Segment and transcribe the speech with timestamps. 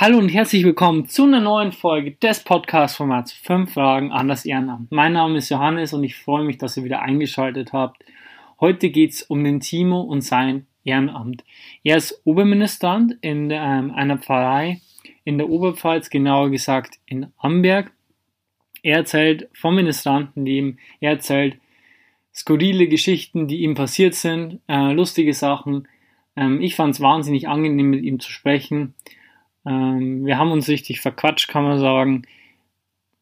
[0.00, 4.90] Hallo und herzlich willkommen zu einer neuen Folge des Podcast-Formats 5 Fragen an das Ehrenamt.
[4.90, 8.02] Mein Name ist Johannes und ich freue mich, dass ihr wieder eingeschaltet habt.
[8.60, 11.44] Heute geht es um den Timo und sein Ehrenamt.
[11.84, 14.80] Er ist Oberministrant in ähm, einer Pfarrei
[15.24, 17.92] in der Oberpfalz, genauer gesagt in Amberg.
[18.82, 21.58] Er erzählt vom Ministrantenleben, er erzählt
[22.34, 25.88] skurrile Geschichten, die ihm passiert sind, äh, lustige Sachen.
[26.36, 28.94] Ähm, ich fand es wahnsinnig angenehm, mit ihm zu sprechen.
[29.66, 32.22] Ähm, wir haben uns richtig verquatscht, kann man sagen.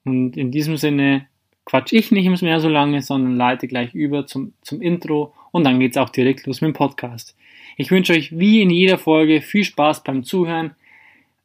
[0.05, 1.27] Und in diesem Sinne
[1.69, 5.79] quatsch ich nicht mehr so lange, sondern leite gleich über zum, zum Intro und dann
[5.79, 7.37] geht es auch direkt los mit dem Podcast.
[7.77, 10.75] Ich wünsche euch wie in jeder Folge viel Spaß beim Zuhören.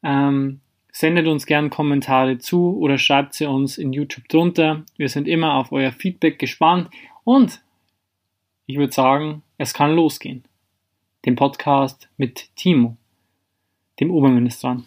[0.01, 4.83] Ähm, sendet uns gern Kommentare zu oder schreibt sie uns in YouTube drunter.
[4.95, 6.89] Wir sind immer auf euer Feedback gespannt
[7.25, 7.61] und
[8.65, 10.45] ich würde sagen, es kann losgehen.
[11.25, 12.97] Den Podcast mit Timo
[13.99, 14.81] dem Oberminister.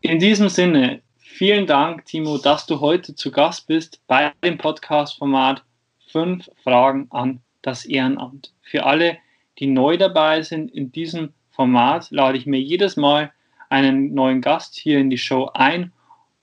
[0.00, 5.64] In diesem Sinne, vielen Dank, Timo, dass du heute zu Gast bist bei dem Podcast-Format
[6.08, 8.52] 5 Fragen an das Ehrenamt.
[8.60, 9.16] Für alle,
[9.58, 13.32] die neu dabei sind in diesem Format, lade ich mir jedes Mal
[13.70, 15.92] einen neuen Gast hier in die Show ein,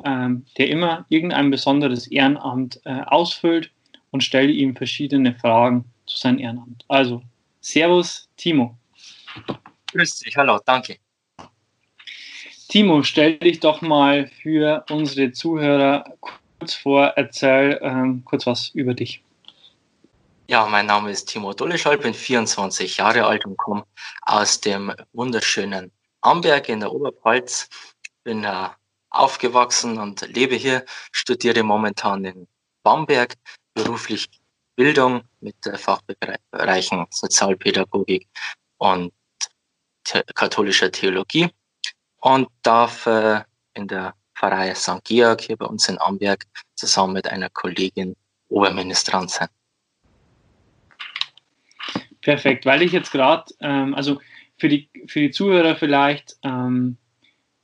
[0.03, 3.72] ähm, der immer irgendein besonderes Ehrenamt äh, ausfüllt
[4.12, 6.86] und stelle ihm verschiedene Fragen zu seinem Ehrenamt.
[6.88, 7.22] Also,
[7.62, 8.78] Servus, Timo.
[9.92, 10.98] Grüß dich, hallo, danke.
[12.70, 18.94] Timo, stell dich doch mal für unsere Zuhörer kurz vor, erzähl ähm, kurz was über
[18.94, 19.23] dich.
[20.48, 23.86] Ja, mein Name ist Timo Dolleschall, bin 24 Jahre alt und komme
[24.23, 27.70] aus dem wunderschönen Amberg in der Oberpfalz.
[28.23, 28.70] Bin äh,
[29.09, 32.48] aufgewachsen und lebe hier, studiere momentan in
[32.84, 33.36] Bamberg
[33.73, 34.27] beruflich
[34.75, 38.27] Bildung mit Fachbereichen Sozialpädagogik
[38.77, 39.14] und
[40.33, 41.50] katholischer Theologie
[42.22, 43.42] und darf äh,
[43.73, 45.04] in der Pfarrei St.
[45.04, 46.45] Georg hier bei uns in Amberg
[46.76, 48.15] zusammen mit einer Kollegin
[48.49, 49.48] Oberministrant sein.
[52.21, 54.20] Perfekt, weil ich jetzt gerade, ähm, also
[54.58, 56.98] für die, für die Zuhörer vielleicht, ähm,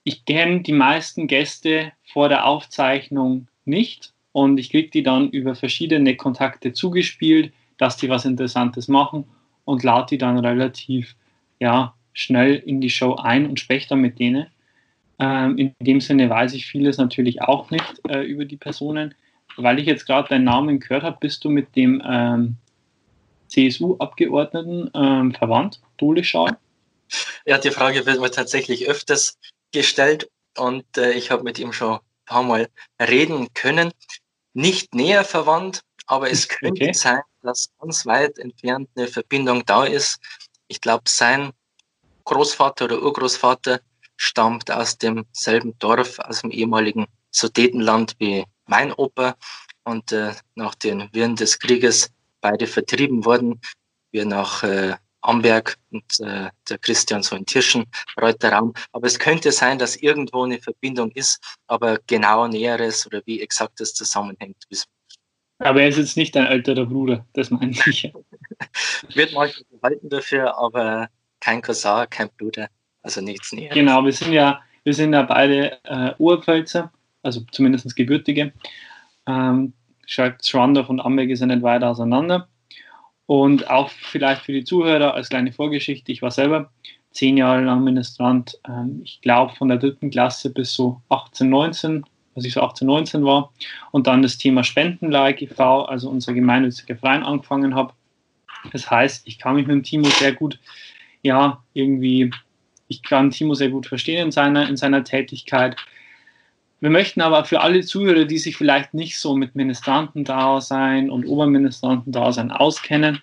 [0.04, 5.56] ich kenne die meisten Gäste vor der Aufzeichnung nicht und ich kriege die dann über
[5.56, 9.26] verschiedene Kontakte zugespielt, dass die was Interessantes machen
[9.66, 11.16] und lade die dann relativ
[11.60, 14.46] ja, schnell in die Show ein und spreche dann mit denen.
[15.18, 19.16] Ähm, in dem Sinne weiß ich vieles natürlich auch nicht äh, über die Personen.
[19.56, 22.58] Weil ich jetzt gerade deinen Namen gehört habe, bist du mit dem ähm,
[23.48, 26.60] CSU-Abgeordneten ähm, verwandt, Dole Schal?
[27.48, 29.40] Ja, die Frage wird mir tatsächlich öfters
[29.72, 32.68] gestellt und äh, ich habe mit ihm schon ein paar Mal
[33.02, 33.92] reden können
[34.58, 36.94] nicht näher verwandt, aber es könnte okay.
[36.94, 40.20] sein, dass ganz weit entfernt eine Verbindung da ist.
[40.68, 41.52] Ich glaube, sein
[42.26, 43.80] Großvater oder Urgroßvater
[44.18, 49.36] stammt aus demselben Dorf, aus dem ehemaligen Sudetenland wie mein Opa
[49.84, 52.10] und äh, nach den Wirren des Krieges
[52.42, 53.62] beide vertrieben worden.
[54.12, 57.86] Wir nach äh, Amberg und äh, der Christian so in Tirschen,
[58.20, 58.74] Reuterraum.
[58.92, 63.80] Aber es könnte sein, dass irgendwo eine Verbindung ist, aber genau Näheres oder wie exakt
[63.80, 64.90] das zusammenhängt, wissen
[65.60, 68.12] Aber er ist jetzt nicht dein älterer Bruder, das meine ich.
[69.14, 72.70] Wird manchmal gehalten dafür, aber kein Cousin, kein Bruder,
[73.02, 73.74] also nichts Näheres.
[73.74, 76.92] Genau, wir sind ja, wir sind ja beide äh, Urpfälzer,
[77.22, 78.54] also zumindest Gebürtige.
[79.26, 79.74] Ähm,
[80.08, 82.48] Schwandorf und Amberg ist ja nicht weit auseinander.
[83.28, 86.72] Und auch vielleicht für die Zuhörer als kleine Vorgeschichte, ich war selber
[87.12, 92.06] zehn Jahre lang Ministrant, ähm, ich glaube von der dritten Klasse bis so 18, 19,
[92.36, 93.52] als ich so 18, 19 war
[93.92, 97.94] und dann das Thema Spendenleih e.V., also unser gemeinnütziger Verein angefangen habe.
[98.72, 100.60] Das heißt, ich kann mich mit dem Timo sehr gut,
[101.22, 102.32] ja, irgendwie,
[102.88, 105.76] ich kann Timo sehr gut verstehen in seiner, in seiner Tätigkeit.
[106.80, 112.52] Wir möchten aber für alle Zuhörer, die sich vielleicht nicht so mit Ministrantendasein und Oberministrantendasein
[112.52, 113.22] auskennen,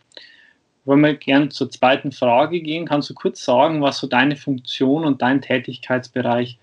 [0.85, 2.87] wollen wir gerne zur zweiten Frage gehen.
[2.87, 6.59] Kannst du kurz sagen, was so deine Funktion und dein Tätigkeitsbereich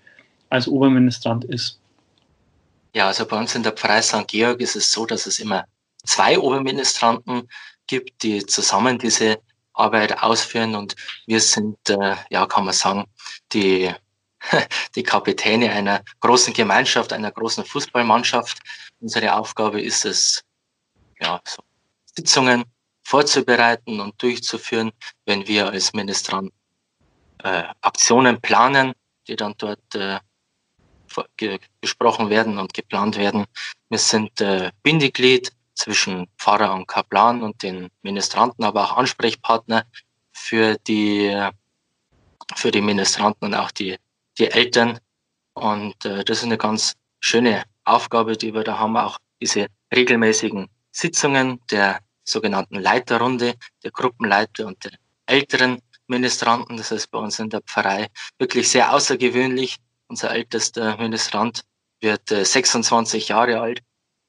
[0.50, 1.80] als Oberministrant ist?
[2.94, 4.28] Ja, also bei uns in der Pfarrei St.
[4.28, 5.64] Georg ist es so, dass es immer
[6.04, 7.48] zwei Oberministranten
[7.86, 9.38] gibt, die zusammen diese
[9.72, 10.94] Arbeit ausführen und
[11.26, 13.06] wir sind, äh, ja, kann man sagen,
[13.52, 13.90] die
[14.94, 18.58] die Kapitäne einer großen Gemeinschaft, einer großen Fußballmannschaft.
[19.00, 20.42] Unsere Aufgabe ist es,
[21.20, 21.62] ja, so
[22.16, 22.64] Sitzungen
[23.04, 24.92] vorzubereiten und durchzuführen,
[25.26, 26.52] wenn wir als Ministrant
[27.42, 28.92] äh, Aktionen planen,
[29.26, 30.18] die dann dort äh,
[31.36, 33.44] ge besprochen werden und geplant werden.
[33.88, 39.84] Wir sind äh, Bindeglied zwischen Pfarrer und Kaplan und den Ministranten, aber auch Ansprechpartner
[40.32, 41.36] für die,
[42.54, 43.98] für die Ministranten und auch die,
[44.38, 44.98] die Eltern.
[45.54, 50.68] Und äh, das ist eine ganz schöne Aufgabe, die wir da haben, auch diese regelmäßigen
[50.92, 54.92] Sitzungen der sogenannten Leiterrunde, der Gruppenleiter und der
[55.26, 56.76] älteren Ministranten.
[56.76, 58.08] Das ist bei uns in der Pfarrei
[58.38, 59.76] wirklich sehr außergewöhnlich.
[60.08, 61.62] Unser ältester Ministrant
[62.00, 63.80] wird äh, 26 Jahre alt.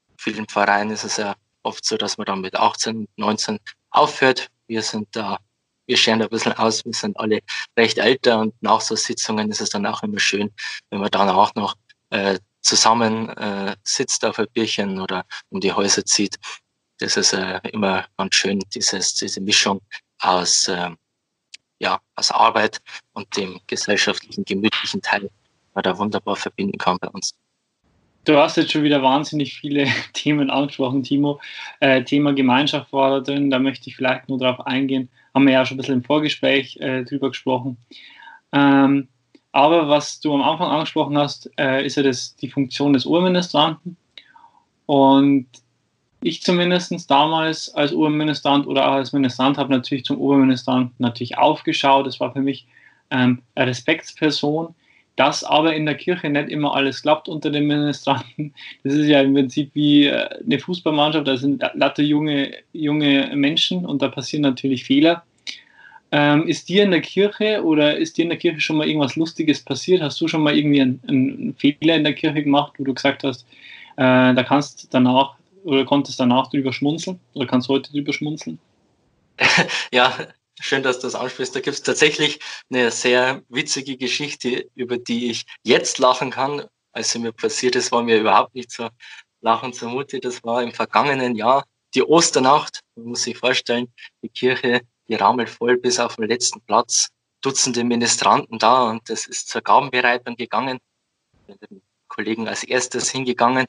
[0.10, 3.60] In vielen Pfarreien ist es ja oft so, dass man dann mit 18, 19
[3.90, 4.50] aufhört.
[4.68, 5.40] Wir sind da,
[5.86, 7.40] wir scheren da ein bisschen aus, wir sind alle
[7.78, 10.52] recht älter und nach so Sitzungen ist es dann auch immer schön,
[10.90, 11.76] wenn man dann auch noch
[12.10, 16.38] äh, zusammen äh, sitzt auf ein Bierchen oder um die Häuser zieht.
[17.00, 19.82] Das ist äh, immer ganz schön, dieses, diese Mischung
[20.20, 20.92] aus, äh,
[21.80, 22.80] ja, aus Arbeit
[23.14, 25.30] und dem gesellschaftlichen, gemütlichen Teil,
[25.74, 27.34] man da wunderbar verbinden kann bei uns.
[28.26, 31.42] Du hast jetzt schon wieder wahnsinnig viele Themen angesprochen, Timo.
[31.82, 35.10] Äh, Thema Gemeinschaft war da drin, da möchte ich vielleicht nur darauf eingehen.
[35.34, 37.78] Haben wir ja schon ein bisschen im Vorgespräch äh, drüber gesprochen.
[38.52, 39.08] Ähm,
[39.52, 43.98] aber was du am Anfang angesprochen hast, äh, ist ja das, die Funktion des Urministranten.
[44.86, 45.48] Und
[46.22, 52.08] ich zumindest damals als Urministrant oder auch als Ministrant habe natürlich zum Urministranten natürlich aufgeschaut.
[52.08, 52.66] Das war für mich
[53.12, 54.74] ähm, eine Respektsperson
[55.16, 58.54] dass aber in der Kirche nicht immer alles klappt unter den Ministranten.
[58.84, 63.86] Das ist ja im Prinzip wie äh, eine Fußballmannschaft, da sind lauter junge, junge Menschen
[63.86, 65.24] und da passieren natürlich Fehler.
[66.12, 69.16] Ähm, ist dir in der Kirche oder ist dir in der Kirche schon mal irgendwas
[69.16, 70.02] Lustiges passiert?
[70.02, 73.24] Hast du schon mal irgendwie einen, einen Fehler in der Kirche gemacht, wo du gesagt
[73.24, 73.48] hast,
[73.98, 78.60] äh, da kannst danach oder konntest danach drüber schmunzeln oder kannst heute drüber schmunzeln?
[79.92, 80.14] Ja,
[80.60, 81.56] Schön, dass du das ansprichst.
[81.56, 82.40] Da gibt es tatsächlich
[82.70, 86.68] eine sehr witzige Geschichte, über die ich jetzt lachen kann.
[86.92, 88.90] Als sie mir passiert ist, war mir überhaupt nicht so
[89.42, 90.20] lachen zumute.
[90.20, 91.66] Das war im vergangenen Jahr
[91.96, 92.82] die Osternacht.
[92.96, 93.92] Man muss sich vorstellen,
[94.22, 97.10] die Kirche, die rammelt voll bis auf den letzten Platz.
[97.42, 100.80] Dutzende Ministranten da und das ist zur Gabenbereitung gegangen.
[101.34, 103.66] Ich bin den Kollegen als erstes hingegangen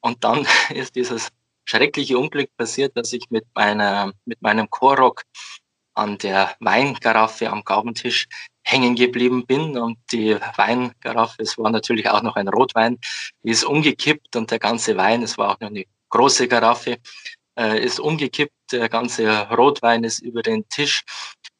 [0.00, 1.28] und dann ist dieses
[1.64, 5.24] schreckliche Unglück passiert, dass ich mit meiner, mit meinem Chorrock
[5.94, 8.28] an der Weingaraffe am Gabentisch
[8.62, 9.76] hängen geblieben bin.
[9.76, 12.98] Und die Weingaraffe, es war natürlich auch noch ein Rotwein,
[13.42, 16.98] ist umgekippt und der ganze Wein, es war auch noch eine große Garaffe,
[17.58, 21.02] äh, ist umgekippt, der ganze Rotwein ist über den Tisch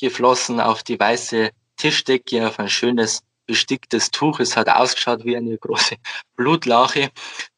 [0.00, 4.40] geflossen auf die weiße Tischdecke, auf ein schönes besticktes Tuch.
[4.40, 5.96] Es hat ausgeschaut wie eine große
[6.37, 7.11] Blutlache.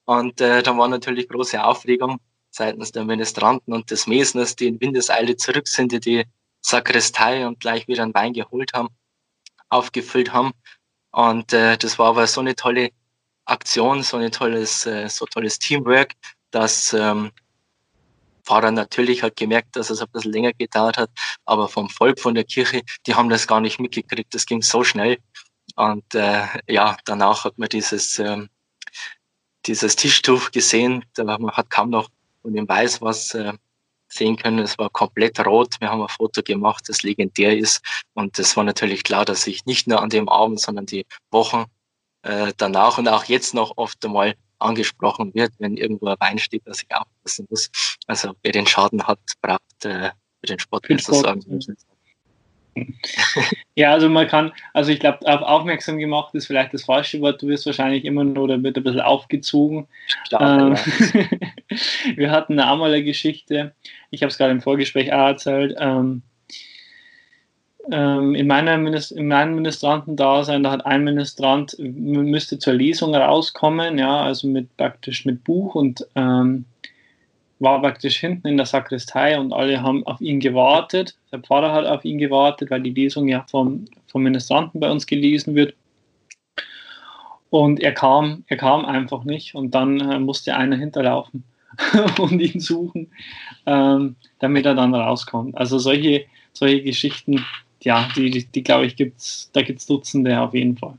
[0.05, 2.19] Und äh, da war natürlich große Aufregung
[2.51, 6.25] seitens der Ministranten und des Mesners, die in Windeseile zurück sind, die die
[6.65, 8.89] Sakristei und gleich wieder einen Wein geholt haben,
[9.69, 10.53] aufgefüllt haben.
[11.11, 12.91] Und äh, das war aber so eine tolle
[13.45, 16.13] Aktion, so ein tolles, äh, so tolles Teamwork,
[16.51, 17.31] dass ähm,
[18.45, 21.11] Pfarrer natürlich hat gemerkt, dass es ein bisschen länger gedauert hat,
[21.45, 24.35] aber vom Volk, von der Kirche, die haben das gar nicht mitgekriegt.
[24.35, 25.19] Das ging so schnell.
[25.77, 28.49] Und äh, ja, danach hat man dieses, ähm,
[29.67, 31.05] dieses Tischtuch gesehen.
[31.15, 32.09] Da man hat kaum noch
[32.43, 33.53] von dem Weiß was äh,
[34.09, 34.59] sehen können.
[34.61, 35.75] Es war komplett rot.
[35.81, 37.83] Wir haben ein Foto gemacht, das legendär ist.
[38.15, 41.65] Und es war natürlich klar, dass ich nicht nur an dem Abend, sondern die Wochen
[42.23, 46.67] äh, danach und auch jetzt noch oft einmal angesprochen wird, wenn irgendwo ein Wein steht,
[46.67, 47.71] dass ich aufpassen muss.
[48.07, 50.11] Also wer den Schaden hat, braucht äh,
[50.41, 51.45] für den Sport besser sorgen.
[53.77, 57.43] Ja, also man kann, also ich glaube, auf aufmerksam gemacht ist vielleicht das falsche Wort.
[57.43, 59.89] Du wirst wahrscheinlich immer nur, oder wird ein bisschen aufgezogen.
[60.27, 61.41] Stark, ähm,
[62.17, 63.75] wir hatten eine einmal eine Geschichte,
[64.11, 66.23] ich habe es gerade im Vorgespräch auch erzählt, ähm,
[67.91, 73.99] ähm, in, meiner Minist in meinem Ministrantendasein, da hat ein Ministrant, müsste zur Lesung rauskommen,
[73.99, 76.65] ja, also mit praktisch mit Buch und ähm,
[77.59, 81.17] war praktisch hinten in der Sakristei und alle haben auf ihn gewartet.
[81.33, 85.07] Der Pfarrer hat auf ihn gewartet, weil die Lesung ja vom, vom Ministranten bei uns
[85.07, 85.75] gelesen wird.
[87.51, 91.45] Und er kam, er kam einfach nicht und dann äh, musste einer hinterlaufen
[92.19, 93.13] und ihn suchen,
[93.67, 95.57] ähm, damit er dann rauskommt.
[95.57, 97.45] Also solche, solche Geschichten,
[97.83, 100.99] ja, die, die, die glaube ich, gibt's, da gibt es Dutzende auf jeden Fall.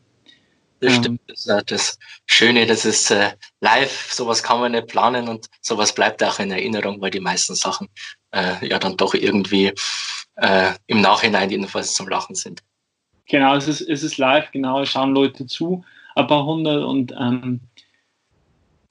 [0.86, 1.00] Das ja.
[1.02, 1.22] stimmt.
[1.28, 5.96] Das ist das Schöne, das ist äh, live, sowas kann man nicht planen und sowas
[5.96, 7.88] bleibt auch in Erinnerung, weil die meisten Sachen
[8.32, 9.74] äh, ja dann doch irgendwie
[10.36, 12.62] äh, im Nachhinein jedenfalls zum Lachen sind.
[13.28, 17.12] Genau, es ist, es ist live, genau, es schauen Leute zu, ein paar hundert und
[17.20, 17.62] ähm,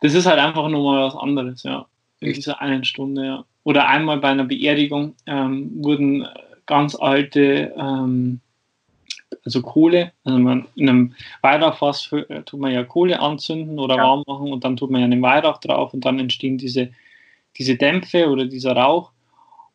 [0.00, 1.86] das ist halt einfach nochmal was anderes, ja.
[2.18, 3.44] In dieser einen Stunde, ja.
[3.62, 6.26] Oder einmal bei einer Beerdigung ähm, wurden
[6.66, 8.40] ganz alte ähm,
[9.44, 12.10] also Kohle, also man in einem Weihrauchfass
[12.46, 14.04] tut man ja Kohle anzünden oder ja.
[14.04, 16.90] warm machen und dann tut man ja einen Weihrauch drauf und dann entstehen diese,
[17.58, 19.12] diese Dämpfe oder dieser Rauch.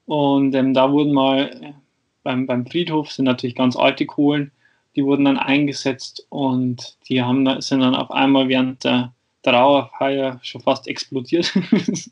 [0.05, 1.75] Und ähm, da wurden mal
[2.23, 4.51] beim, beim Friedhof sind natürlich ganz alte Kohlen,
[4.95, 10.61] die wurden dann eingesetzt und die haben, sind dann auf einmal während der Trauerfeier schon
[10.61, 11.53] fast explodiert.
[11.71, 12.09] das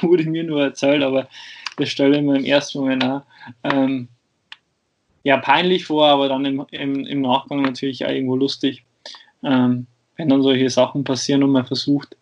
[0.00, 1.28] wurde mir nur erzählt, aber
[1.76, 3.22] das stelle ich mir im ersten Moment auch,
[3.64, 4.08] ähm,
[5.22, 8.84] ja, peinlich vor, aber dann im, im, im Nachgang natürlich auch irgendwo lustig,
[9.42, 9.86] ähm,
[10.16, 12.16] wenn dann solche Sachen passieren und man versucht,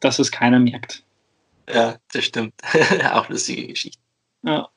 [0.00, 1.02] dass es keiner merkt.
[1.72, 2.54] Ja, das stimmt.
[3.12, 4.00] auch lustige Geschichte.
[4.42, 4.68] Ja.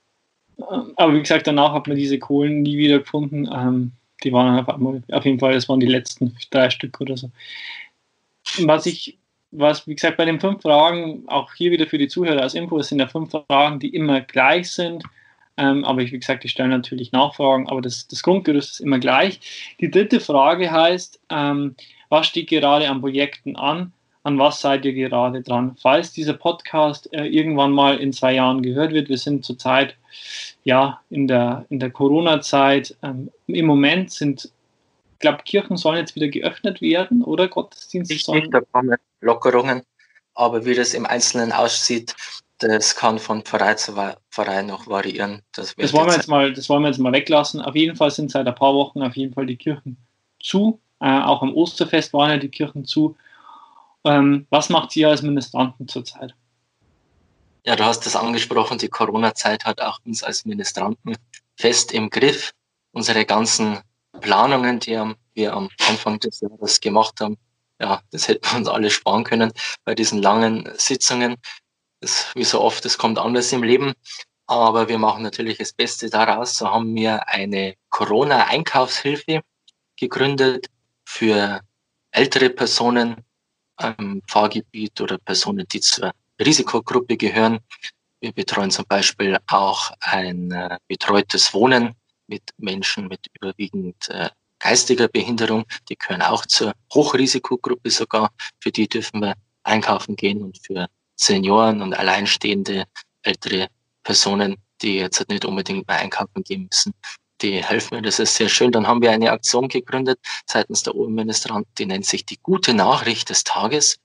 [0.96, 3.50] Aber wie gesagt, danach hat man diese Kohlen nie wieder gefunden.
[3.51, 3.93] Ähm,
[4.24, 7.31] die waren auf, einmal, auf jeden Fall, das waren die letzten drei Stück oder so.
[8.60, 9.17] Was ich,
[9.51, 12.77] was, wie gesagt, bei den fünf Fragen, auch hier wieder für die Zuhörer als Info,
[12.77, 15.03] es sind ja fünf Fragen, die immer gleich sind.
[15.58, 19.00] Ähm, aber ich, wie gesagt, ich stelle natürlich Nachfragen, aber das, das Grundgerüst ist immer
[19.00, 19.39] gleich.
[19.79, 21.75] Die dritte Frage heißt, ähm,
[22.10, 23.93] was steht gerade an Projekten an?
[24.24, 25.75] An was seid ihr gerade dran?
[25.81, 29.96] Falls dieser Podcast äh, irgendwann mal in zwei Jahren gehört wird, wir sind zurzeit
[30.63, 32.96] ja in der, in der Corona-Zeit.
[33.01, 34.51] Ähm, Im Moment sind
[35.22, 38.15] ich glaube, Kirchen sollen jetzt wieder geöffnet werden, oder Gottesdienste?
[38.15, 39.84] Ich nicht, da kommen Lockerungen,
[40.34, 42.15] aber wie das im Einzelnen aussieht,
[42.62, 43.94] das kann von Verein zu
[44.30, 45.41] Verein noch variieren.
[45.51, 47.62] Das, das, wollen wir jetzt mal, das wollen wir jetzt mal weglassen.
[47.62, 49.98] Auf jeden Fall sind seit ein paar Wochen auf jeden Fall die Kirchen
[50.41, 50.80] zu.
[51.00, 53.15] Äh, auch am Osterfest waren ja die Kirchen zu.
[54.03, 56.36] Ähm, was macht ihr als Ministranten zurzeit?
[57.65, 61.15] Ja, du hast das angesprochen, die Corona-Zeit hat auch uns als Ministranten
[61.58, 62.51] fest im Griff.
[62.91, 63.80] Unsere ganzen
[64.20, 65.00] Planungen, die
[65.34, 67.38] wir am Anfang des Jahres gemacht haben,
[67.80, 69.51] ja, das hätten wir uns alle sparen können
[69.86, 71.38] bei diesen langen Sitzungen.
[72.01, 73.93] Das, wie so oft, es kommt anders im Leben.
[74.48, 76.58] Aber wir machen natürlich das Beste daraus.
[76.58, 79.41] So haben wir eine Corona-Einkaufshilfe
[79.96, 80.67] gegründet
[81.05, 81.62] für
[82.12, 83.24] ältere Personen
[83.98, 87.60] im Fahrgebiet oder Personen, die zur Risikogruppe gehören.
[88.20, 91.96] Wir betreuen zum Beispiel auch ein äh, betreutes Wohnen
[92.27, 94.29] mit Menschen mit überwiegend äh,
[94.60, 95.65] geistiger Behinderung.
[95.89, 98.31] Die gehören auch zur Hochrisikogruppe sogar.
[98.60, 100.88] Für die dürfen wir einkaufen gehen und für
[101.21, 102.85] Senioren und alleinstehende
[103.21, 103.67] ältere
[104.03, 106.93] Personen, die jetzt nicht unbedingt mehr einkaufen gehen müssen,
[107.41, 108.01] die helfen mir.
[108.01, 108.71] Das ist sehr schön.
[108.71, 113.29] Dann haben wir eine Aktion gegründet seitens der Oberministerin, die nennt sich die gute Nachricht
[113.29, 113.97] des Tages.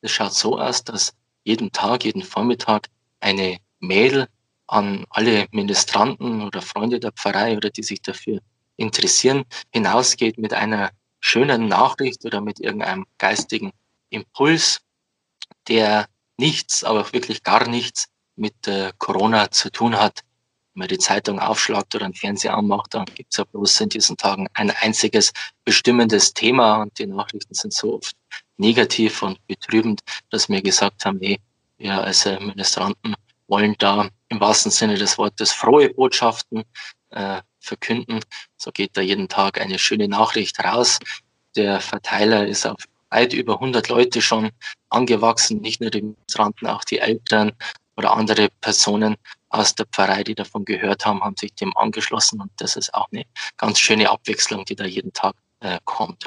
[0.00, 1.12] Das schaut so aus, dass
[1.44, 2.86] jeden Tag, jeden Vormittag
[3.18, 4.28] eine Mail
[4.68, 8.40] an alle Ministranten oder Freunde der Pfarrei oder die sich dafür
[8.76, 13.72] interessieren, hinausgeht mit einer schönen Nachricht oder mit irgendeinem geistigen
[14.10, 14.80] Impuls,
[15.68, 16.06] der
[16.40, 20.20] nichts, aber auch wirklich gar nichts mit äh, Corona zu tun hat.
[20.74, 23.88] Wenn man die Zeitung aufschlagt oder einen Fernseher anmacht, dann gibt es ja bloß in
[23.90, 25.32] diesen Tagen ein einziges
[25.64, 28.16] bestimmendes Thema und die Nachrichten sind so oft
[28.56, 31.38] negativ und betrübend, dass wir gesagt haben, nee,
[31.78, 33.14] wir als äh, Ministranten
[33.46, 36.64] wollen da im wahrsten Sinne des Wortes frohe Botschaften
[37.10, 38.20] äh, verkünden.
[38.56, 40.98] So geht da jeden Tag eine schöne Nachricht raus.
[41.56, 44.50] Der Verteiler ist auf weit über 100 Leute schon
[44.88, 47.52] angewachsen, nicht nur die Ministranten, auch die Eltern
[47.96, 49.16] oder andere Personen
[49.50, 53.08] aus der Pfarrei, die davon gehört haben, haben sich dem angeschlossen und das ist auch
[53.12, 53.24] eine
[53.56, 56.24] ganz schöne Abwechslung, die da jeden Tag äh, kommt.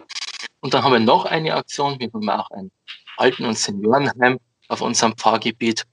[0.59, 2.69] Und dann haben wir noch eine Aktion, wir haben auch ein
[3.17, 5.85] Alten- und Seniorenheim auf unserem Pfarrgebiet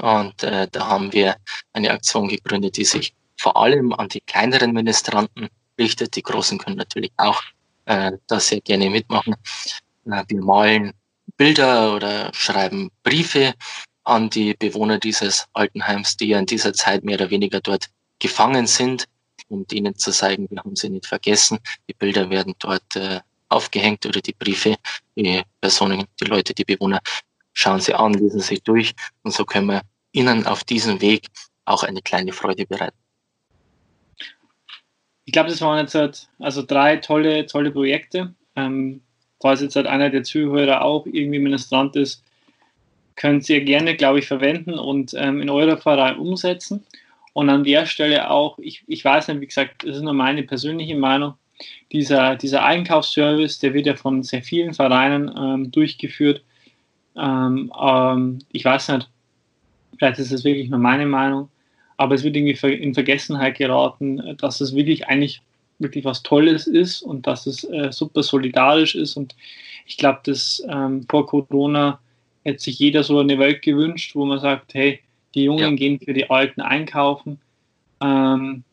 [0.00, 1.36] und äh, da haben wir
[1.72, 5.48] eine Aktion gegründet, die sich vor allem an die kleineren Ministranten
[5.78, 6.16] richtet.
[6.16, 7.42] Die Großen können natürlich auch
[7.86, 9.36] äh, da sehr gerne mitmachen.
[10.06, 10.92] Wir malen
[11.36, 13.54] Bilder oder schreiben Briefe
[14.04, 17.88] an die Bewohner dieses Altenheims, die ja in dieser Zeit mehr oder weniger dort
[18.20, 19.06] gefangen sind,
[19.48, 21.58] um denen zu zeigen, wir haben sie nicht vergessen.
[21.88, 24.76] Die Bilder werden dort äh, aufgehängt oder die Briefe,
[25.16, 27.00] die Personen, die Leute, die Bewohner
[27.52, 29.82] schauen sie an, lesen sie durch und so können wir
[30.12, 31.26] ihnen auf diesem Weg
[31.64, 32.96] auch eine kleine Freude bereiten.
[35.24, 38.34] Ich glaube, das waren jetzt halt also drei tolle, tolle Projekte.
[38.54, 39.02] Ähm,
[39.40, 42.22] falls jetzt halt einer der Zuhörer auch irgendwie Ministrant ist,
[43.16, 46.84] könnt ihr gerne, glaube ich, verwenden und ähm, in eurer Pfarrei umsetzen.
[47.32, 50.42] Und an der Stelle auch, ich, ich weiß nicht, wie gesagt, das ist nur meine
[50.42, 51.34] persönliche Meinung,
[51.92, 56.42] dieser, dieser Einkaufsservice, der wird ja von sehr vielen Vereinen ähm, durchgeführt.
[57.16, 59.08] Ähm, ähm, ich weiß nicht,
[59.98, 61.48] vielleicht ist das wirklich nur meine Meinung,
[61.96, 65.40] aber es wird irgendwie in Vergessenheit geraten, dass es wirklich eigentlich
[65.78, 69.16] wirklich was Tolles ist und dass es äh, super solidarisch ist.
[69.16, 69.34] Und
[69.86, 72.00] ich glaube, dass ähm, vor Corona
[72.44, 75.00] hätte sich jeder so eine Welt gewünscht, wo man sagt, hey,
[75.34, 75.70] die Jungen ja.
[75.70, 77.40] gehen für die Alten einkaufen.
[78.00, 78.64] Ähm,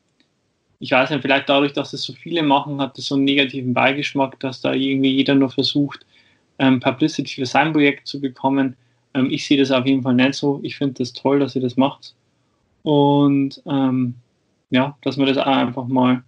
[0.80, 3.74] ich weiß nicht, vielleicht dadurch, dass es so viele machen, hat es so einen negativen
[3.74, 6.06] Beigeschmack, dass da irgendwie jeder nur versucht,
[6.60, 8.76] ähm, Publicity für sein Projekt zu bekommen.
[9.14, 10.60] Ähm, ich sehe das auf jeden Fall nicht so.
[10.64, 12.14] Ich finde das toll, dass ihr das macht.
[12.84, 14.16] Und ähm,
[14.70, 16.24] ja, dass man das auch einfach mal,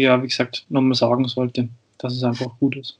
[0.00, 1.68] ja, wie gesagt, nochmal sagen sollte,
[1.98, 2.98] dass es einfach gut ist.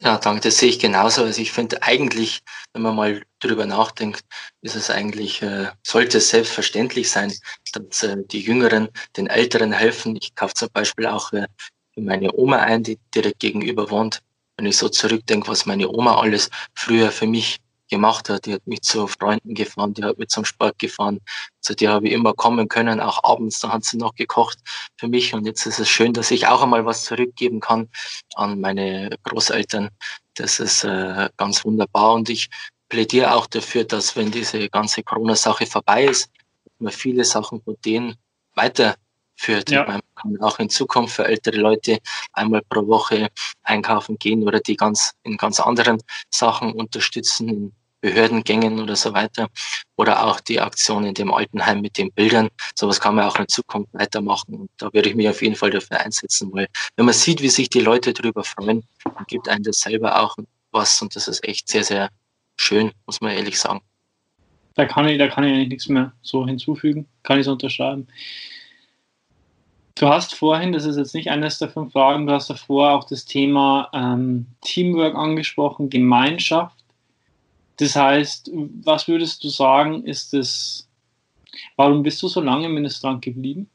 [0.00, 1.22] Ja, danke, das sehe ich genauso.
[1.22, 2.40] Also ich finde eigentlich,
[2.72, 4.22] wenn man mal drüber nachdenkt,
[4.60, 7.32] ist es eigentlich, äh, sollte es selbstverständlich sein,
[7.72, 10.16] dass äh, die Jüngeren den Älteren helfen.
[10.20, 11.46] Ich kaufe zum Beispiel auch äh,
[11.94, 14.22] für meine Oma ein, die direkt gegenüber wohnt.
[14.56, 17.60] Wenn ich so zurückdenke, was meine Oma alles früher für mich
[17.92, 18.46] gemacht hat.
[18.46, 21.20] Die hat mich zu Freunden gefahren, die hat mich zum Sport gefahren.
[21.60, 24.58] Zu der habe ich immer kommen können, auch abends, da hat sie noch gekocht
[24.96, 25.34] für mich.
[25.34, 27.90] Und jetzt ist es schön, dass ich auch einmal was zurückgeben kann
[28.34, 29.90] an meine Großeltern.
[30.34, 32.14] Das ist äh, ganz wunderbar.
[32.14, 32.48] Und ich
[32.88, 36.30] plädiere auch dafür, dass wenn diese ganze Corona-Sache vorbei ist,
[36.78, 38.16] man viele Sachen von denen
[38.54, 39.70] weiterführt.
[39.70, 39.84] Ja.
[39.86, 41.98] Man kann auch in Zukunft für ältere Leute
[42.32, 43.28] einmal pro Woche
[43.62, 49.48] einkaufen gehen oder die ganz in ganz anderen Sachen unterstützen, Behördengängen oder so weiter.
[49.96, 52.50] Oder auch die Aktion in dem Altenheim mit den Bildern.
[52.74, 54.54] Sowas kann man auch in Zukunft weitermachen.
[54.54, 56.66] Und da würde ich mich auf jeden Fall dafür einsetzen, weil
[56.96, 60.36] wenn man sieht, wie sich die Leute darüber freuen, dann gibt einem das selber auch
[60.72, 61.00] was.
[61.00, 62.10] Und das ist echt sehr, sehr
[62.56, 63.80] schön, muss man ehrlich sagen.
[64.74, 67.06] Da kann ich, da kann ich eigentlich nichts mehr so hinzufügen.
[67.22, 68.08] Kann ich so unterschreiben.
[69.94, 73.04] Du hast vorhin, das ist jetzt nicht eines der fünf Fragen, du hast davor auch
[73.04, 76.81] das Thema ähm, Teamwork angesprochen, Gemeinschaft.
[77.76, 78.50] Das heißt,
[78.84, 80.88] was würdest du sagen, ist es,
[81.76, 83.68] warum bist du so lange Ministrant geblieben?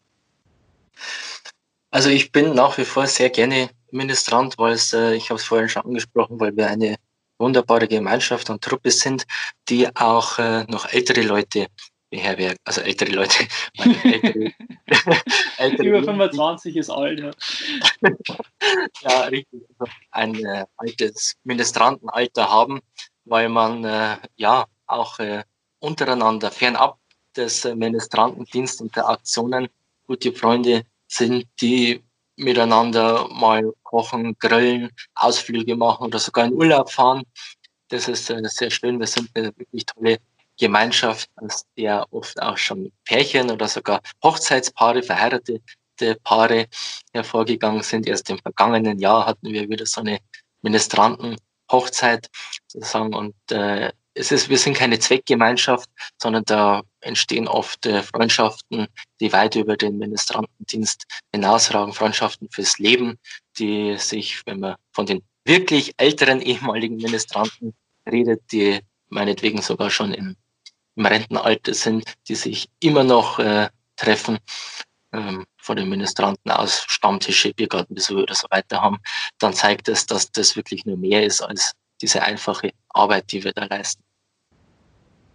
[1.92, 5.46] Also ich bin nach wie vor sehr gerne Ministrant, weil es, äh, ich habe es
[5.46, 6.98] vorhin schon angesprochen, weil wir eine
[7.40, 9.26] wunderbare Gemeinschaft und Truppe sind,
[9.70, 11.68] die auch äh, noch ältere Leute
[12.10, 13.48] beherbergt, also ältere Leute.
[13.78, 14.54] Ältere,
[15.58, 17.32] ältere Über 25 ist alt, ja.
[19.02, 19.62] ja, richtig.
[19.78, 22.80] Also ein äh, altes Ministrantenalter haben,
[23.30, 25.44] weil man äh, ja auch äh,
[25.80, 26.98] untereinander fernab
[27.36, 29.68] des äh, Ministrantendienst und der Aktionen
[30.08, 32.04] gute Freunde sind, die
[32.36, 37.24] miteinander mal kochen, grillen, Ausflüge machen oder sogar in Urlaub fahren.
[37.90, 39.00] Das ist äh, sehr schön.
[39.00, 40.18] Wir sind eine wirklich tolle
[40.60, 45.62] Gemeinschaft, aus der oft auch schon Pärchen oder sogar Hochzeitspaare, verheiratete
[46.24, 46.68] Paare
[47.14, 48.08] hervorgegangen sind.
[48.08, 50.20] Erst im vergangenen Jahr hatten wir wieder so eine
[51.68, 52.30] Ministranten-Hochzeit
[52.68, 58.88] sozusagen und äh, es ist, wir sind keine Zweckgemeinschaft, sondern da entstehen oft äh, Freundschaften,
[59.20, 63.20] die weit über den Ministrantendienst hinausragen, Freundschaften fürs Leben,
[63.60, 67.76] die sich, wenn man von den wirklich älteren ehemaligen Ministranten
[68.10, 70.36] redet, die meinetwegen sogar schon im
[70.96, 74.40] im Rentenalter sind, die sich immer noch äh, treffen,
[75.18, 79.00] ähm, von den Ministranten aus Stammtische, Biergartenbesuche oder so weiter haben,
[79.40, 83.52] dann zeigt es, dass das wirklich nur mehr ist als diese einfache Arbeit, die wir
[83.54, 84.04] da leisten.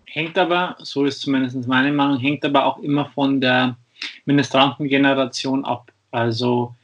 [0.07, 3.77] Hängt aber, so ist zumindest meine Meinung, hängt aber auch immer von der
[4.27, 5.91] Ministrantengeneration ab.
[6.11, 6.75] Also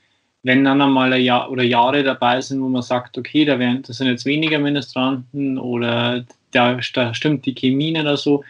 [0.42, 3.82] wenn dann einmal ein Jahr oder Jahre dabei sind, wo man sagt, okay, da, werden,
[3.82, 8.44] das sind jetzt weniger Ministranten oder da, da stimmt die Chemie oder so,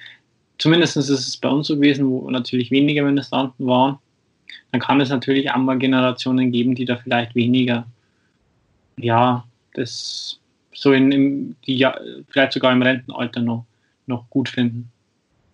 [0.59, 3.99] zumindest ist es bei uns so gewesen, wo natürlich weniger Ministranten waren,
[4.71, 7.87] dann kann es natürlich auch mal Generationen geben, die da vielleicht weniger,
[8.97, 10.41] ja, das
[10.75, 13.65] so in, in die, ja, vielleicht sogar im Rentenalter noch,
[14.07, 14.91] noch gut finden.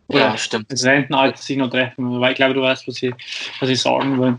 [0.09, 0.71] Oder ja, stimmt.
[0.71, 3.15] Das Rentenalter sich noch treffen, weil ich glaube, du weißt, was ich,
[3.61, 4.39] was ich sagen will.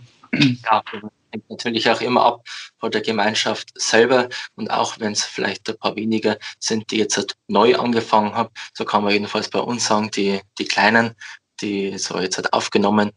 [0.63, 0.83] Ja,
[1.31, 5.77] hängt natürlich auch immer ab von der Gemeinschaft selber und auch wenn es vielleicht ein
[5.77, 9.85] paar weniger sind, die jetzt halt neu angefangen haben, so kann man jedenfalls bei uns
[9.85, 11.15] sagen, die, die Kleinen,
[11.61, 13.11] die so jetzt halt aufgenommen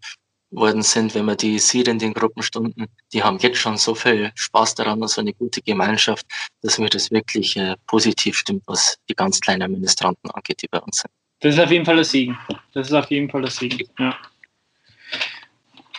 [0.50, 4.30] worden sind, wenn man die sieht in den Gruppenstunden, die haben jetzt schon so viel
[4.34, 6.26] Spaß daran und so eine gute Gemeinschaft,
[6.62, 10.80] dass mir das wirklich äh, positiv stimmt, was die ganz kleinen Ministranten angeht, die bei
[10.80, 11.10] uns sind.
[11.40, 12.38] Das ist auf jeden Fall der Segen.
[12.72, 14.16] Das ist auf jeden Fall der Segen, ja.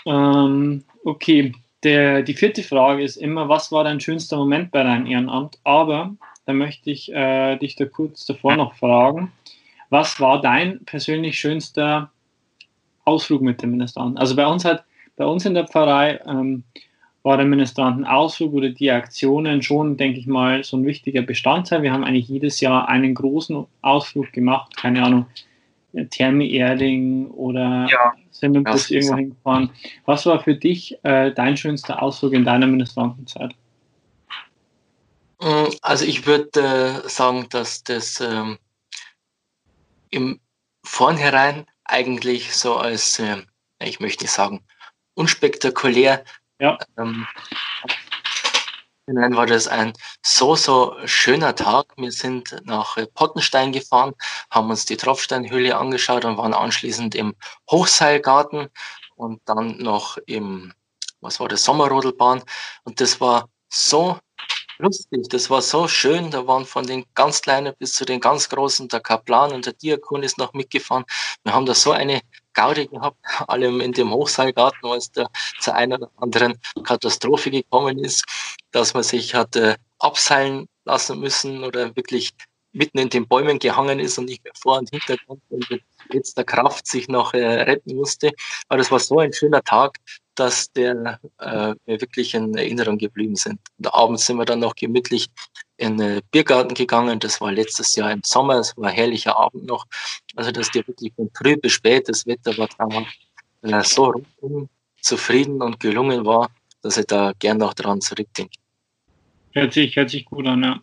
[0.05, 5.05] Ähm, okay, der, die vierte Frage ist immer, was war dein schönster Moment bei deinem
[5.05, 5.59] Ehrenamt?
[5.63, 9.31] Aber da möchte ich äh, dich da kurz davor noch fragen,
[9.89, 12.11] was war dein persönlich schönster
[13.09, 14.17] Ausflug mit dem Ministranten?
[14.17, 14.83] Also bei uns hat,
[15.15, 16.63] bei uns in der Pfarrei ähm,
[17.23, 21.81] war der Ministrantenausflug oder die Aktionen schon, denke ich mal, so ein wichtiger Bestandteil.
[21.81, 25.25] Wir haben eigentlich jedes Jahr einen großen Ausflug gemacht, keine Ahnung,
[26.11, 29.71] Therme Erding oder ja, sind wir bis irgendwo hingefahren.
[30.05, 33.53] Was war für dich äh, dein schönster Ausflug in deiner Ministrantenzeit?
[35.41, 36.59] Mm, also ich würde
[37.05, 38.59] äh, sagen, dass das ähm,
[40.11, 40.39] im
[40.83, 43.43] Vornherein eigentlich so als, äh,
[43.79, 44.65] ich möchte nicht sagen,
[45.15, 46.23] unspektakulär
[46.59, 46.77] ja.
[46.97, 47.27] ähm,
[49.07, 51.87] war das ein so, so schöner Tag.
[51.97, 54.13] Wir sind nach äh, Pottenstein gefahren,
[54.51, 57.35] haben uns die Tropfsteinhöhle angeschaut und waren anschließend im
[57.71, 58.69] Hochseilgarten
[59.15, 60.73] und dann noch im,
[61.21, 62.43] was war das, Sommerrodelbahn.
[62.83, 64.19] Und das war so
[64.79, 66.31] lustig, das war so schön.
[66.31, 69.73] Da waren von den ganz Kleinen bis zu den ganz Großen, der Kaplan und der
[69.73, 71.05] Diakon ist noch mitgefahren.
[71.43, 72.21] Wir haben da so eine
[72.53, 75.27] Gaudi gehabt, allem in dem Hochseilgarten, es da
[75.59, 78.25] zu einer oder anderen Katastrophe gekommen ist,
[78.71, 82.31] dass man sich hat äh, abseilen lassen müssen oder wirklich
[82.71, 86.43] mitten in den Bäumen gehangen ist und nicht mehr vor und hinter und mit letzter
[86.43, 88.31] Kraft sich noch äh, retten musste.
[88.67, 89.97] Aber das war so ein schöner Tag,
[90.35, 93.59] dass der äh, mir wirklich in Erinnerung geblieben sind.
[93.77, 95.27] Und abends sind wir dann noch gemütlich
[95.77, 97.19] in den Biergarten gegangen.
[97.19, 98.55] Das war letztes Jahr im Sommer.
[98.55, 99.85] Es war ein herrlicher Abend noch.
[100.35, 103.19] Also, dass dir wirklich von früh bis spät, das Wetter war traumhaft,
[103.63, 104.69] äh, so rundum
[105.01, 106.49] zufrieden und gelungen war,
[106.81, 108.57] dass ich da gern noch dran zurückdenke.
[109.51, 110.81] Hört sich, hört sich gut an, ja.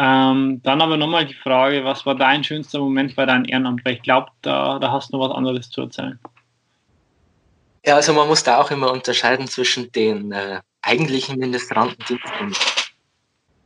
[0.00, 3.84] Ähm, dann aber nochmal die Frage, was war dein schönster Moment bei deinem Ehrenamt?
[3.84, 6.20] Weil ich glaube, da, da hast du noch was anderes zu erzählen.
[7.84, 12.54] Ja, also man muss da auch immer unterscheiden zwischen den äh, eigentlichen Ministrantendiensten, dem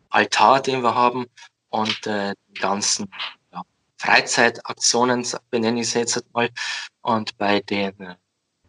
[0.09, 1.27] Altar, den wir haben,
[1.68, 3.11] und äh, den ganzen
[3.53, 3.62] ja,
[3.99, 6.49] Freizeitaktionen, benenne ich es jetzt mal.
[7.03, 8.14] Und bei den äh,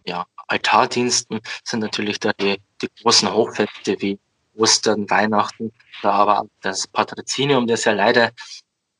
[0.06, 4.20] ja, Altardiensten sind natürlich da die, die großen Hochfeste wie
[4.56, 8.32] Ostern, Weihnachten, da aber das Patrozinium, das ja leider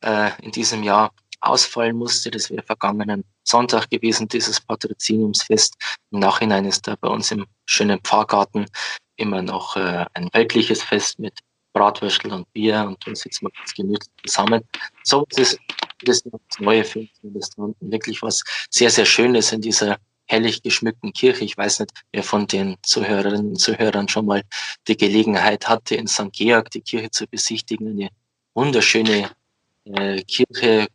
[0.02, 1.12] äh, in diesem Jahr
[1.42, 2.32] ausfallen musste.
[2.32, 5.76] Das wäre vergangenen Sonntag gewesen, dieses Patroziniumsfest.
[6.12, 8.66] Im Nachhinein ist da bei uns im schönen Pfarrgarten
[9.18, 11.40] immer noch äh, ein weltliches Fest mit
[11.74, 14.62] Bratwürstel und Bier und dann sitzen wir ganz gemütlich zusammen.
[15.04, 15.60] So ist
[16.04, 21.44] das, das neue für uns wirklich was sehr, sehr Schönes in dieser herrlich geschmückten Kirche.
[21.44, 24.44] Ich weiß nicht, wer von den Zuhörerinnen und Zuhörern schon mal
[24.88, 26.32] die Gelegenheit hatte, in St.
[26.32, 27.90] Georg die Kirche zu besichtigen.
[27.90, 28.10] Eine
[28.54, 29.32] wunderschöne
[29.86, 30.88] äh, Kirche,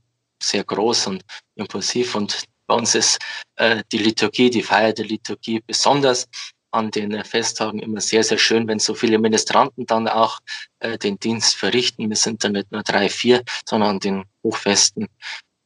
[0.43, 1.25] sehr groß und
[1.57, 2.15] impulsiv.
[2.15, 3.19] Und bei uns ist
[3.57, 6.29] äh, die Liturgie, die Feier der Liturgie besonders
[6.71, 10.41] an den äh, Festtagen immer sehr, sehr schön, wenn so viele Ministranten dann auch
[10.81, 12.09] äh, den Dienst verrichten.
[12.09, 15.09] Wir sind dann nicht nur drei, vier, sondern an den Hochfesten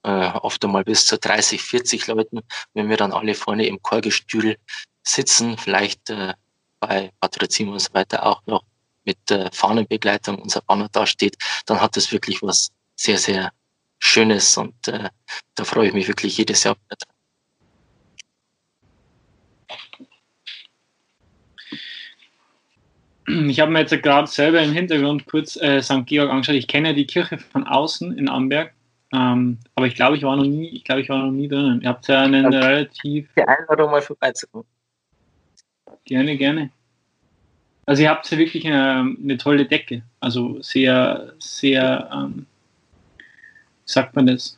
[0.03, 2.41] äh, oft einmal bis zu 30, 40 Leuten,
[2.75, 4.57] wenn wir dann alle vorne im Chorgestühl
[5.03, 6.35] sitzen, vielleicht äh,
[6.81, 8.65] bei Patrozinium und so weiter auch noch
[9.05, 11.37] mit äh, Fahnenbegleitung unser Banner da steht,
[11.67, 13.53] dann hat das wirklich was sehr, sehr
[13.99, 15.11] Schönes und äh,
[15.55, 16.97] da freue ich mich wirklich jedes Jahr wieder.
[23.49, 26.05] Ich habe mir jetzt gerade selber im Hintergrund kurz äh, St.
[26.07, 26.57] Georg angeschaut.
[26.57, 28.75] Ich kenne die Kirche von außen in Amberg,
[29.13, 31.83] ähm, aber ich glaube, ich war noch nie, ich glaube, ich war noch nie drinnen.
[31.83, 33.29] Ihr habt ja einen also, relativ.
[33.37, 34.67] Die Einladung mal vorbeizukommen.
[36.05, 36.71] Gerne, gerne.
[37.85, 40.03] Also ihr habt ja wirklich eine, eine tolle Decke.
[40.21, 42.47] Also sehr, sehr ähm,
[43.85, 44.57] sagt man das?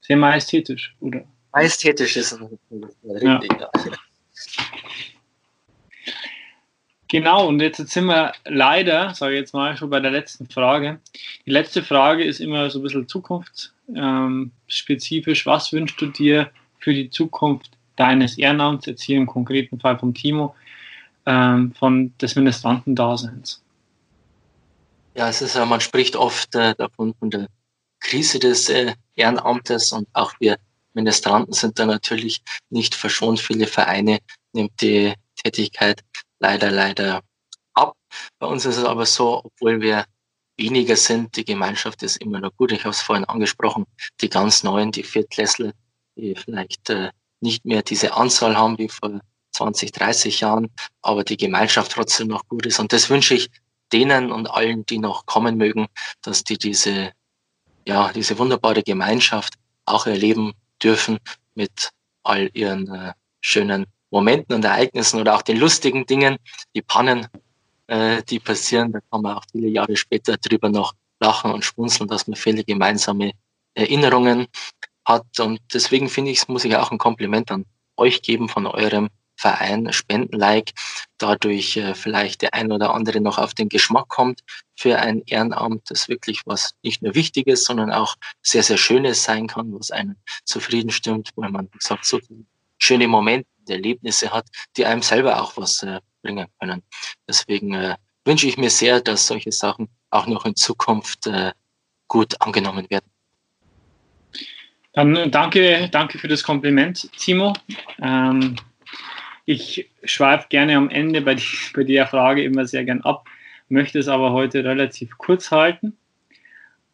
[0.00, 1.24] Sehr majestätisch, oder?
[1.52, 3.40] Majestätisch ist richtig, ja.
[3.40, 3.92] ja.
[7.08, 10.98] Genau, und jetzt sind wir leider, sage ich jetzt mal, schon bei der letzten Frage.
[11.44, 15.46] Die letzte Frage ist immer so ein bisschen zukunftsspezifisch.
[15.46, 20.14] Was wünschst du dir für die Zukunft deines Ehrenamts, jetzt hier im konkreten Fall vom
[20.14, 20.56] Timo,
[21.26, 23.62] ähm, von des Ministrantendaseins?
[25.14, 27.46] Ja, es ist ja, man spricht oft äh, davon von der
[28.00, 30.56] Krise des äh, Ehrenamtes und auch wir
[30.92, 33.38] Ministranten sind da natürlich nicht verschont.
[33.38, 34.18] Viele Vereine
[34.52, 36.02] nimmt die Tätigkeit
[36.38, 37.22] leider, leider
[37.74, 37.96] ab.
[38.38, 40.04] Bei uns ist es aber so, obwohl wir
[40.56, 42.72] weniger sind, die Gemeinschaft ist immer noch gut.
[42.72, 43.84] Ich habe es vorhin angesprochen,
[44.20, 45.72] die ganz Neuen, die Viertklässler,
[46.16, 49.20] die vielleicht äh, nicht mehr diese Anzahl haben wie vor
[49.52, 50.68] 20, 30 Jahren,
[51.02, 52.78] aber die Gemeinschaft trotzdem noch gut ist.
[52.78, 53.50] Und das wünsche ich
[53.92, 55.86] denen und allen, die noch kommen mögen,
[56.22, 57.12] dass die diese,
[57.86, 61.18] ja, diese wunderbare Gemeinschaft auch erleben dürfen
[61.54, 61.90] mit
[62.22, 66.36] all ihren äh, schönen Momenten und Ereignissen oder auch den lustigen Dingen,
[66.74, 67.26] die Pannen,
[67.88, 68.92] äh, die passieren.
[68.92, 72.64] Da kann man auch viele Jahre später drüber noch lachen und schmunzeln, dass man viele
[72.64, 73.32] gemeinsame
[73.74, 74.46] Erinnerungen
[75.04, 75.26] hat.
[75.40, 77.64] Und deswegen finde ich, muss ich auch ein Kompliment an
[77.96, 80.72] euch geben von eurem Verein Spenden-like,
[81.18, 84.40] dadurch äh, vielleicht der ein oder andere noch auf den Geschmack kommt
[84.76, 89.46] für ein Ehrenamt, das wirklich was nicht nur Wichtiges, sondern auch sehr, sehr Schönes sein
[89.46, 92.18] kann, was einen zufrieden stimmt, weil man, gesagt, so
[92.78, 96.82] schöne Momente, Erlebnisse hat, die einem selber auch was äh, bringen können.
[97.28, 101.52] Deswegen äh, wünsche ich mir sehr, dass solche Sachen auch noch in Zukunft äh,
[102.08, 103.10] gut angenommen werden.
[104.92, 107.52] Dann äh, danke, danke für das Kompliment, Timo.
[108.00, 108.56] Ähm,
[109.48, 113.28] Ich schweife gerne am Ende bei, die, bei der Frage immer sehr gern ab,
[113.68, 115.96] möchte es aber heute relativ kurz halten.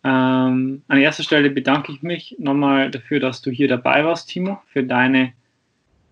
[0.05, 4.61] Ähm, an erster Stelle bedanke ich mich nochmal dafür, dass du hier dabei warst, Timo,
[4.67, 5.33] für deine,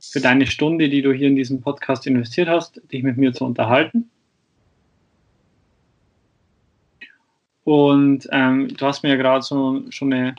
[0.01, 3.45] für deine Stunde, die du hier in diesem Podcast investiert hast, dich mit mir zu
[3.45, 4.11] unterhalten.
[7.65, 10.35] Und ähm, du hast mir ja gerade so schon eine,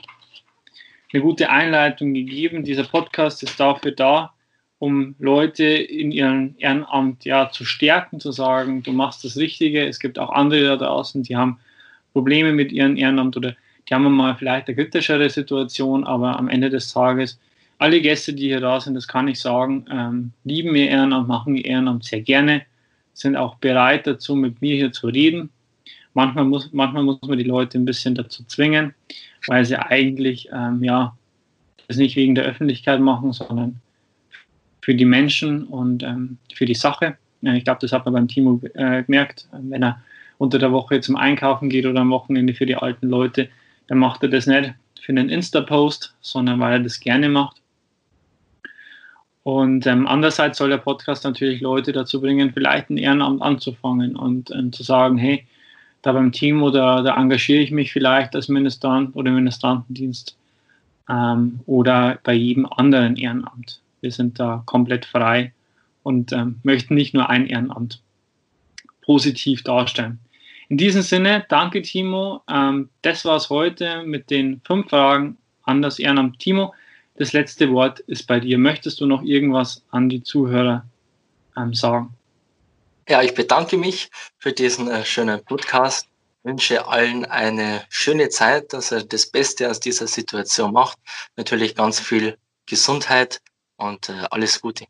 [1.12, 2.64] eine gute Einleitung gegeben.
[2.64, 4.34] Dieser Podcast ist dafür da,
[4.78, 9.86] um Leute in ihrem Ehrenamt ja zu stärken, zu sagen, du machst das Richtige.
[9.86, 11.60] Es gibt auch andere da draußen, die haben
[12.12, 13.54] Probleme mit ihrem Ehrenamt oder
[13.88, 17.38] die haben mal vielleicht eine kritischere Situation, aber am Ende des Tages,
[17.82, 21.56] alle Gäste, die hier da sind, das kann ich sagen, ähm, lieben ihr Ehrenamt, machen
[21.56, 22.62] ihr Ehrenamt sehr gerne,
[23.12, 25.50] sind auch bereit dazu, mit mir hier zu reden.
[26.14, 28.94] Manchmal muss, manchmal muss man die Leute ein bisschen dazu zwingen,
[29.48, 31.16] weil sie eigentlich, ähm, ja,
[31.88, 33.80] das nicht wegen der Öffentlichkeit machen, sondern
[34.80, 37.16] für die Menschen und ähm, für die Sache.
[37.40, 39.48] Ich glaube, das hat man beim Timo äh, gemerkt.
[39.50, 40.00] Wenn er
[40.38, 43.48] unter der Woche zum Einkaufen geht oder am Wochenende für die alten Leute,
[43.88, 47.61] dann macht er das nicht für einen Insta-Post, sondern weil er das gerne macht.
[49.44, 54.50] Und ähm, andererseits soll der Podcast natürlich Leute dazu bringen, vielleicht ein Ehrenamt anzufangen und
[54.52, 55.46] ähm, zu sagen, hey,
[56.02, 60.36] da beim Team oder da engagiere ich mich vielleicht als Ministrant oder Ministrantendienst
[61.08, 63.80] ähm, oder bei jedem anderen Ehrenamt.
[64.00, 65.52] Wir sind da komplett frei
[66.02, 68.00] und ähm, möchten nicht nur ein Ehrenamt
[69.02, 70.18] positiv darstellen.
[70.68, 72.42] In diesem Sinne, danke Timo.
[72.48, 76.38] Ähm, das es heute mit den fünf Fragen an das Ehrenamt.
[76.38, 76.74] Timo,
[77.14, 78.58] das letzte Wort ist bei dir.
[78.58, 80.84] Möchtest du noch irgendwas an die Zuhörer
[81.56, 82.14] ähm, sagen?
[83.08, 86.08] Ja, ich bedanke mich für diesen äh, schönen Podcast.
[86.44, 90.98] Wünsche allen eine schöne Zeit, dass er das Beste aus dieser Situation macht.
[91.36, 93.40] Natürlich ganz viel Gesundheit
[93.76, 94.86] und äh, alles Gute.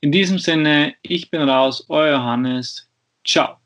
[0.00, 2.88] In diesem Sinne, ich bin raus, euer Johannes.
[3.24, 3.58] Ciao.